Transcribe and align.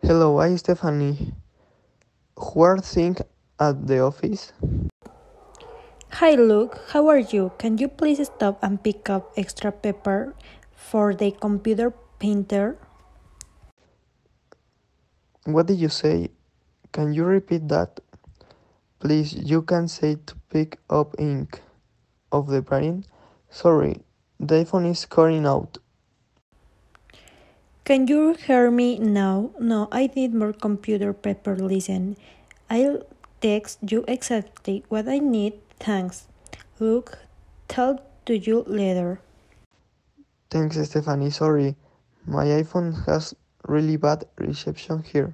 Hello, 0.00 0.38
I'm 0.38 0.56
Stephanie. 0.56 1.34
Who 2.36 2.60
are 2.60 2.78
things 2.78 3.20
at 3.58 3.88
the 3.88 3.98
office? 3.98 4.52
Hi 6.12 6.36
Luke, 6.36 6.78
how 6.90 7.08
are 7.08 7.18
you? 7.18 7.50
Can 7.58 7.78
you 7.78 7.88
please 7.88 8.24
stop 8.24 8.62
and 8.62 8.80
pick 8.80 9.10
up 9.10 9.32
extra 9.36 9.72
paper 9.72 10.36
for 10.72 11.14
the 11.14 11.32
computer 11.32 11.90
printer? 11.90 12.78
What 15.44 15.66
did 15.66 15.80
you 15.80 15.88
say? 15.88 16.30
Can 16.92 17.12
you 17.12 17.24
repeat 17.24 17.66
that? 17.68 17.98
Please, 19.00 19.34
you 19.34 19.62
can 19.62 19.88
say 19.88 20.14
to 20.14 20.36
pick 20.48 20.78
up 20.88 21.16
ink 21.18 21.60
of 22.30 22.46
the 22.46 22.62
printing. 22.62 23.04
Sorry, 23.50 24.00
the 24.38 24.64
iPhone 24.64 24.88
is 24.88 25.04
cutting 25.06 25.44
out. 25.44 25.78
Can 27.88 28.06
you 28.06 28.34
hear 28.34 28.70
me 28.70 28.98
now? 28.98 29.48
No, 29.58 29.88
I 29.90 30.12
need 30.14 30.34
more 30.34 30.52
computer 30.52 31.14
paper. 31.14 31.56
Listen, 31.56 32.18
I'll 32.68 33.00
text 33.40 33.78
you 33.80 34.04
exactly 34.06 34.84
what 34.90 35.08
I 35.08 35.20
need. 35.20 35.54
Thanks. 35.80 36.28
Luke, 36.78 37.16
talk 37.66 38.04
to 38.26 38.36
you 38.36 38.62
later. 38.66 39.22
Thanks, 40.50 40.76
Stephanie. 40.76 41.30
Sorry, 41.30 41.76
my 42.26 42.44
iPhone 42.60 42.92
has 43.06 43.32
really 43.66 43.96
bad 43.96 44.28
reception 44.36 45.02
here. 45.02 45.32